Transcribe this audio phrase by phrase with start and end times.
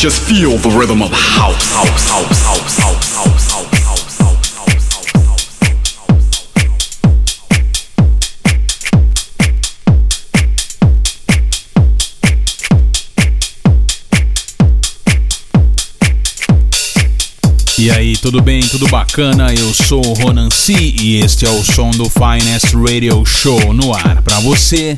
[0.00, 3.20] Just feel the rhythm of house, house, house, house, house.
[17.78, 18.60] E aí, tudo bem?
[18.60, 19.52] Tudo bacana?
[19.52, 23.92] Eu sou o Ronan C e este é o som do Finest Radio Show no
[23.94, 24.96] ar para você.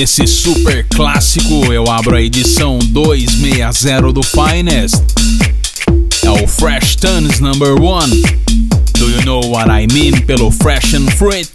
[0.00, 5.02] Desse super clássico, eu abro a edição 260 do Finest.
[6.24, 8.08] É o Fresh Tunes Number 1.
[8.98, 11.50] Do you know what I mean pelo Fresh and Fruit?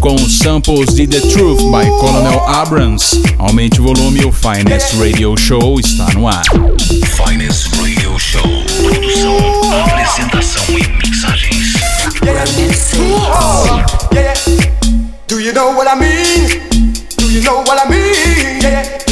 [0.00, 3.20] com samples de The Truth by Colonel Abrams.
[3.38, 6.44] Aumente o volume, o Finest Radio Show está no ar.
[7.28, 8.40] Finest Radio Show.
[8.82, 9.36] Produção,
[9.82, 11.74] apresentação e mixagens.
[15.28, 16.73] Do you know what I mean?
[17.34, 18.60] You know what I mean?
[18.62, 18.98] Yeah.
[18.98, 19.03] Do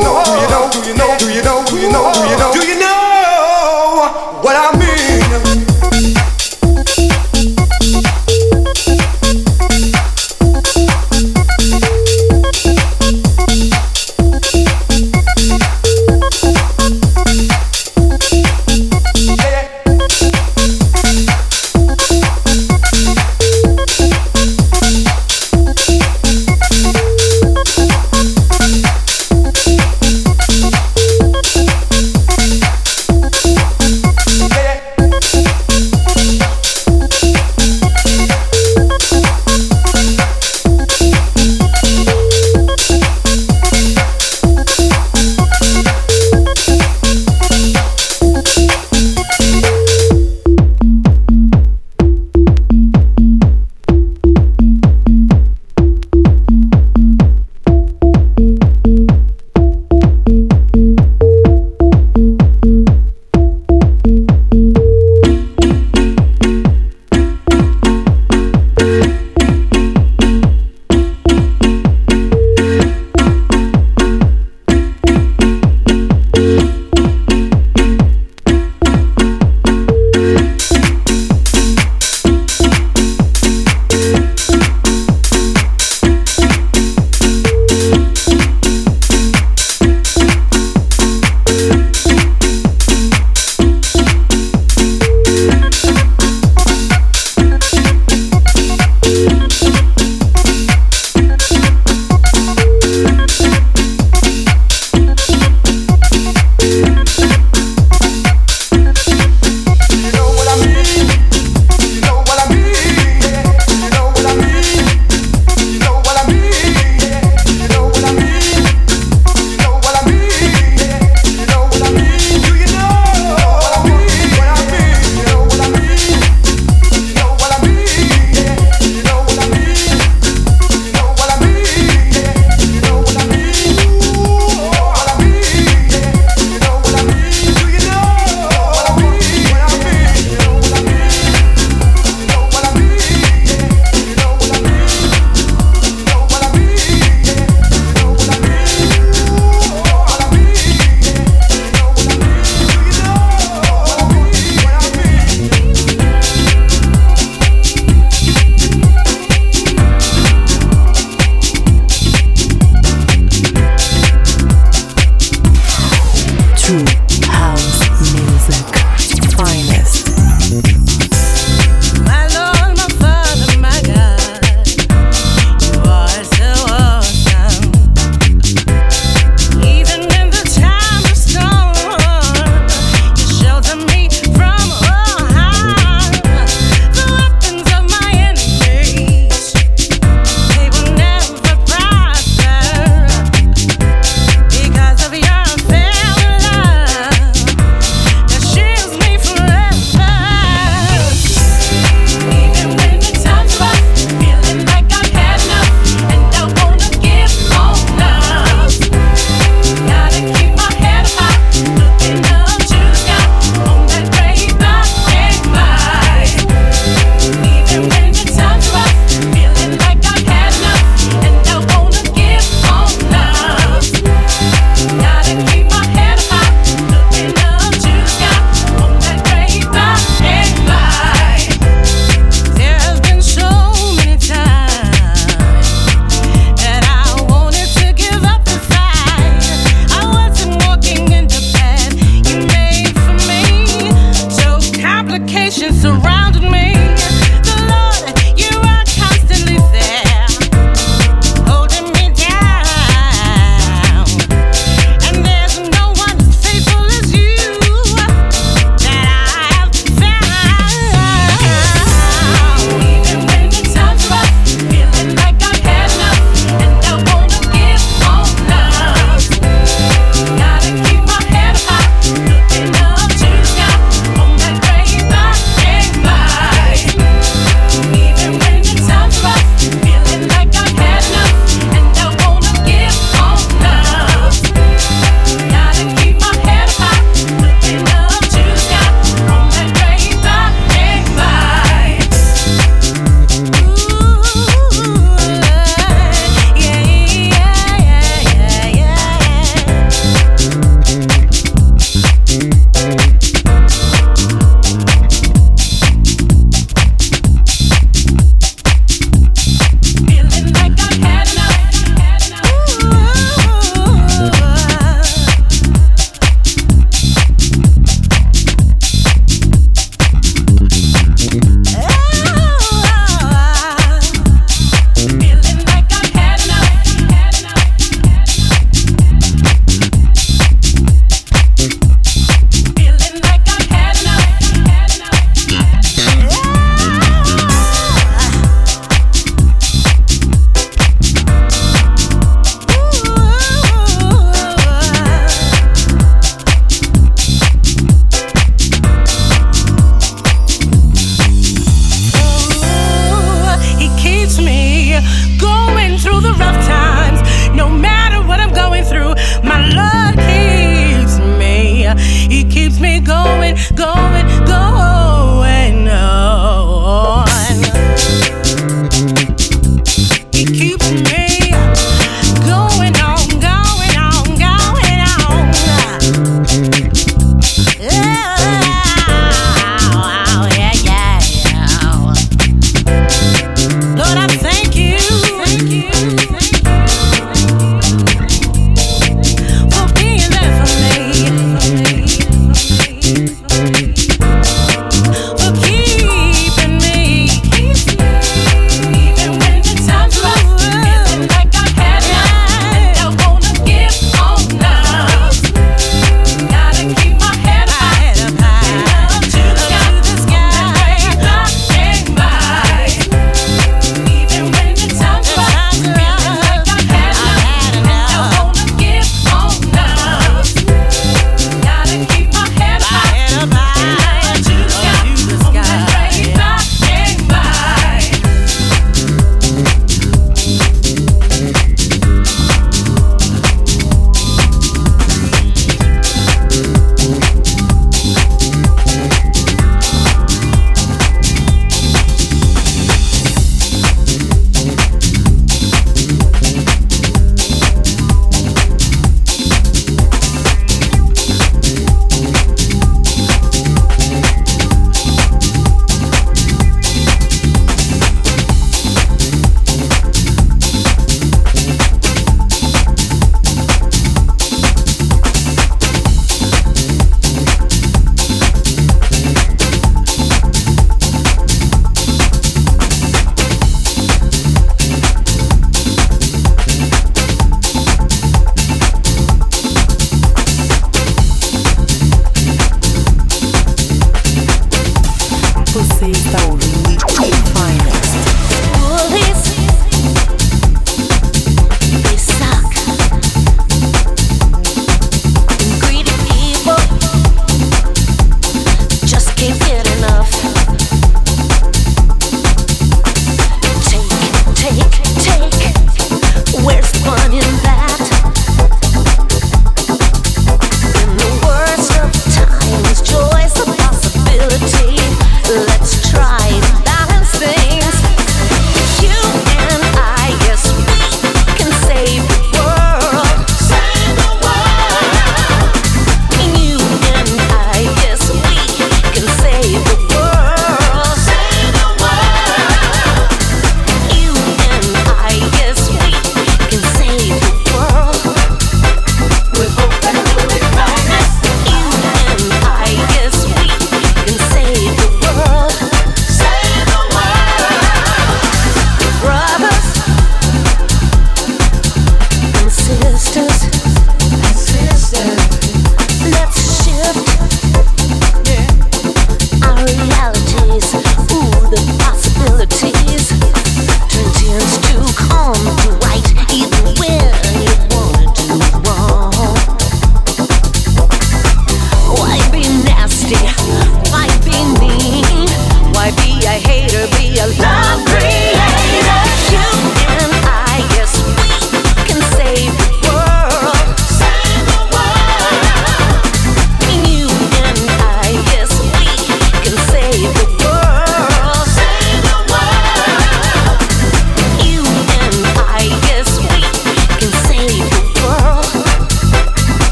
[0.00, 0.22] know?
[0.24, 0.70] Do you know?
[0.70, 1.16] Do you know?
[1.16, 1.64] Do you know?
[1.64, 2.12] Do you know?
[2.12, 2.52] Do you know?
[2.52, 2.85] Do you know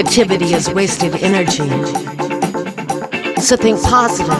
[0.00, 1.68] Negativity is wasted energy.
[3.38, 4.30] So think positive.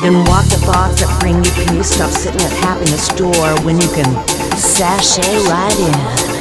[0.00, 1.90] Then walk the thoughts that bring you peace.
[1.90, 4.08] Stop sitting at happiness door when you can
[4.56, 6.33] sashay right in.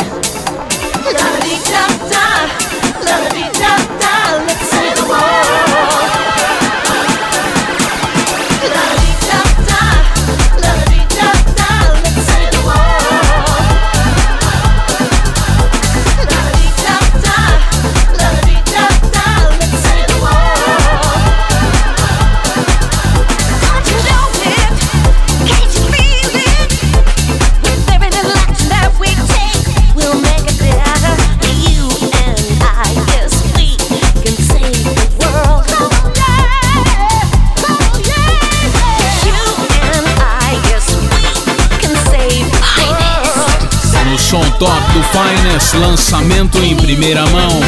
[45.77, 47.59] lançamento em primeira mão.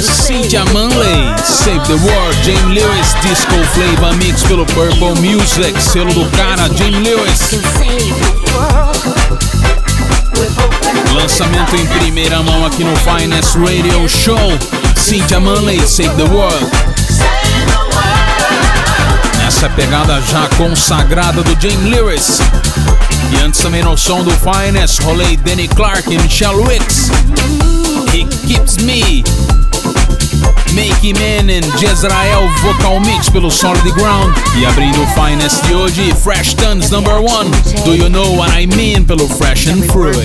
[0.00, 6.24] Cynthia Manley, Save the World, James Lewis, Disco Flavor Mix pelo Purple Music, selo do
[6.36, 7.60] cara James Lewis.
[11.14, 14.58] Lançamento em primeira mão aqui no Finance Radio Show.
[14.96, 16.70] Cynthia Manley, Save the World
[19.60, 22.38] essa pegada já consagrada do James Lewis.
[23.32, 27.10] E antes também no som do Finest, rolei Danny Clark e Michelle Wicks.
[28.12, 29.22] He Keeps Me.
[30.74, 34.34] Make Man and Jezrael Vocal Mix pelo Solid Ground.
[34.56, 37.84] E abrindo o Finest de hoje, Fresh Tons Number 1.
[37.84, 40.16] Do You Know What I Mean pelo Fresh and Fruit.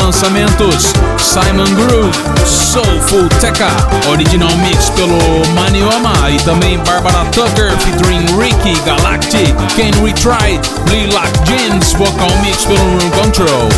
[0.00, 0.92] Lançamentos.
[1.18, 2.12] Simon Groove,
[2.44, 3.70] Soulful Teka,
[4.10, 5.18] original mix pelo
[5.54, 12.78] Manioma e também Barbara Tucker featuring Ricky Galactic, Can Retry, Lilac Jeans, vocal mix pelo
[12.78, 13.68] Room Control.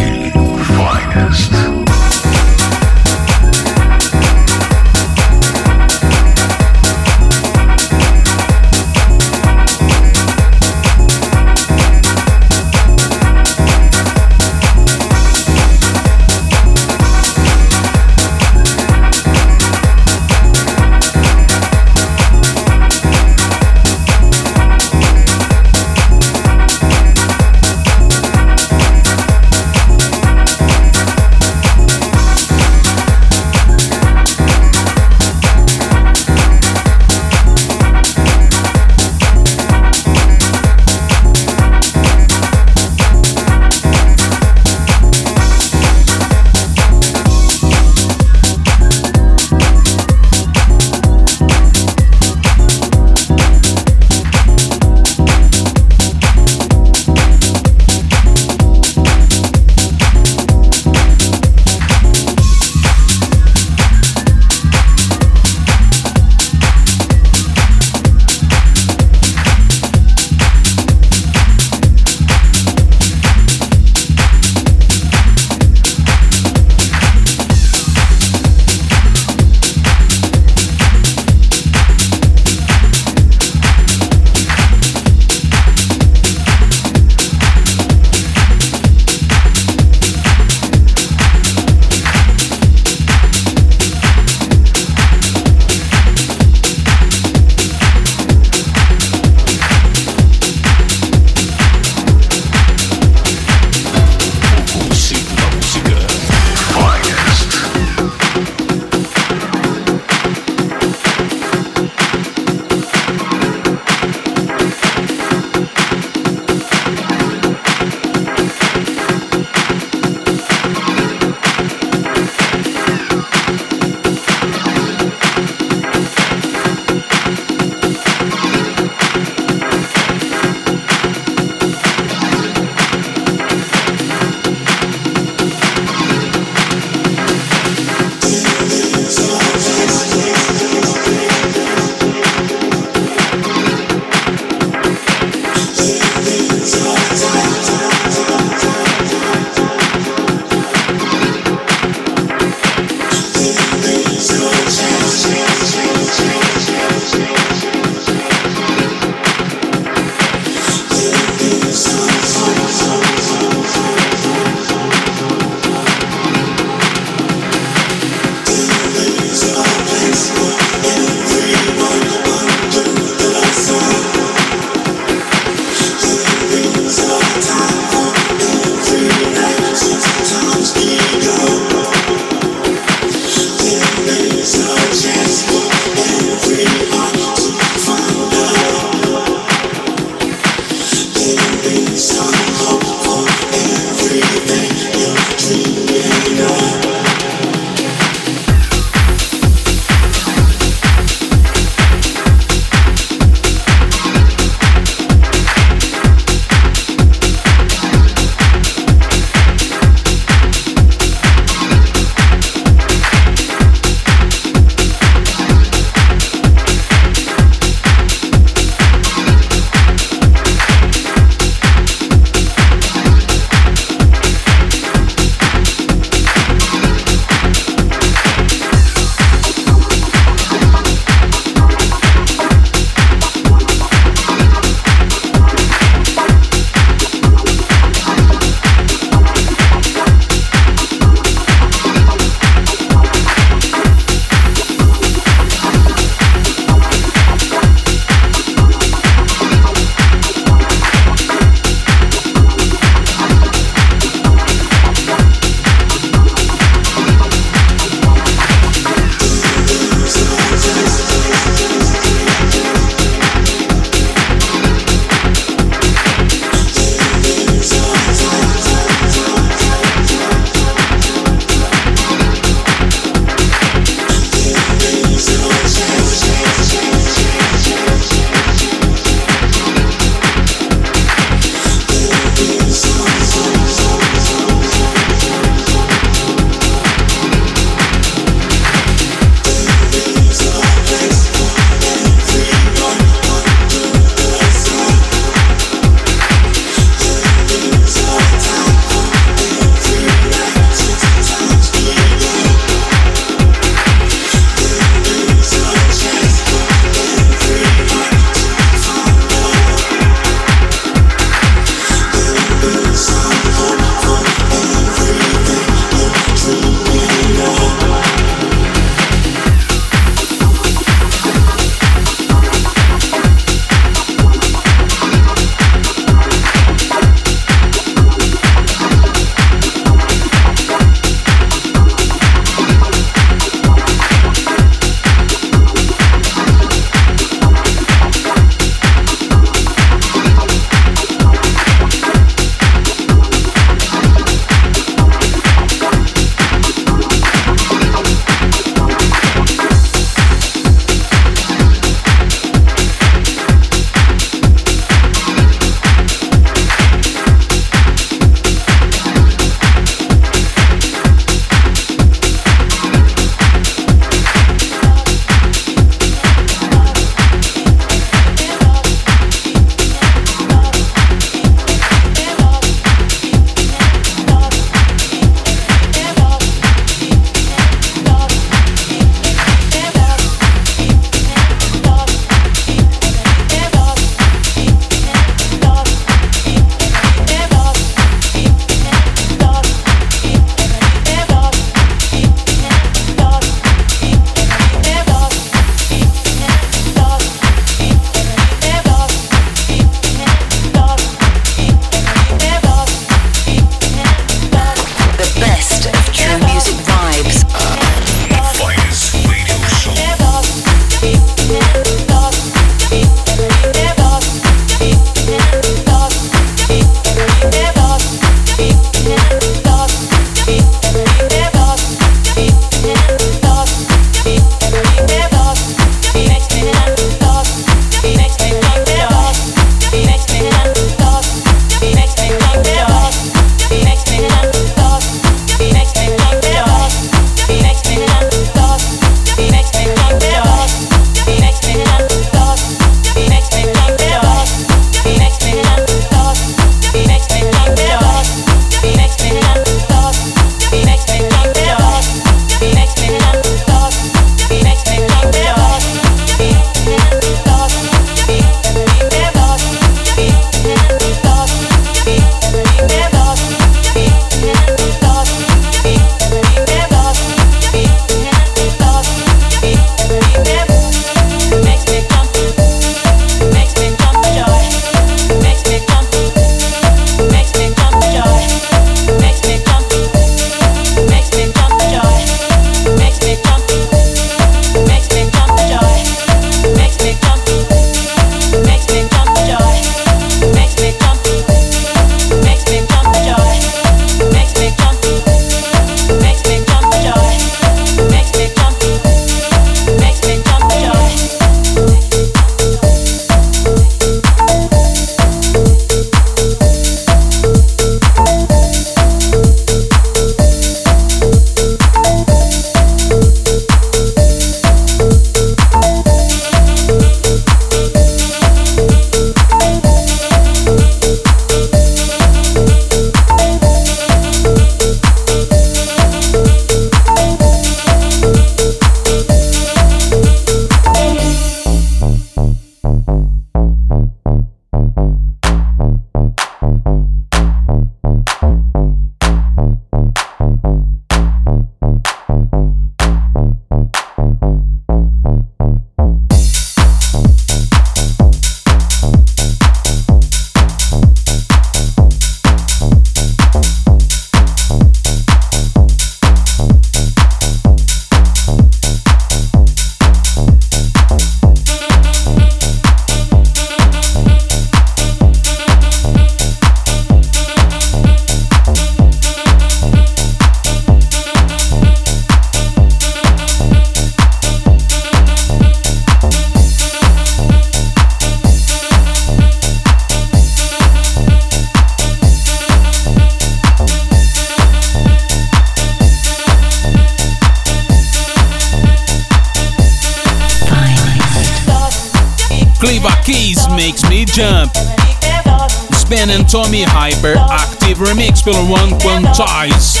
[598.44, 600.00] Pelo One Quantize.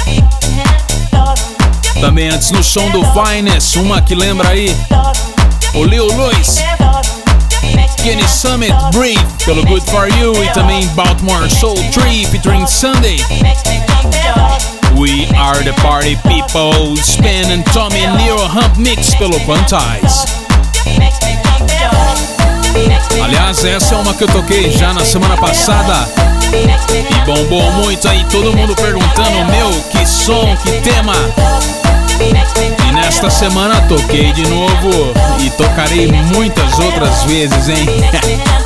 [2.00, 4.76] Também antes no som do Finest, uma que lembra aí
[5.74, 6.58] o Leo Lewis.
[8.02, 13.18] Kenny Summit Breathe pelo Good For You e também Baltimore Soul Tree featuring Sunday.
[14.96, 20.26] We Are The Party People, Span and Tommy Nero Hump Mix pelo Quantize.
[23.22, 26.08] Aliás, essa é uma que eu toquei já na semana passada
[26.54, 31.14] e bombou muito aí, todo mundo perguntando: meu, que som, que tema.
[32.88, 37.86] E nesta semana toquei de novo e tocarei muitas outras vezes, hein?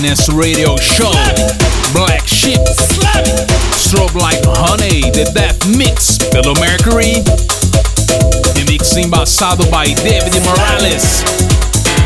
[0.00, 1.12] Finest Radio Show.
[1.92, 2.58] Black Sheep.
[3.76, 7.22] Strobe Like Honey The Death Mix pelo Mercury.
[8.56, 11.22] Remix embaçado by David Morales.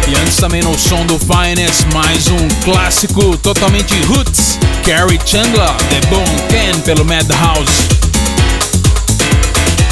[0.09, 4.59] E antes também no som do Finest Mais um clássico totalmente roots.
[4.83, 8.04] Carrie Chandler The Bone Can pelo Madhouse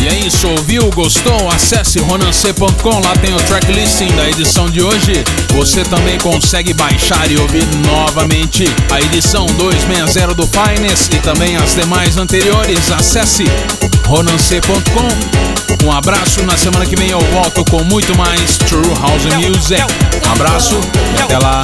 [0.03, 0.90] e é isso, ouviu?
[0.90, 1.48] Gostou?
[1.48, 5.22] Acesse ronancê.com, lá tem o tracklisting da edição de hoje.
[5.55, 11.76] Você também consegue baixar e ouvir novamente a edição 260 do Finest e também as
[11.76, 12.90] demais anteriores.
[12.90, 13.44] Acesse
[14.07, 15.86] ronancê.com.
[15.86, 19.80] Um abraço, na semana que vem eu volto com muito mais True House Music.
[20.26, 20.80] Um abraço
[21.16, 21.62] e até lá.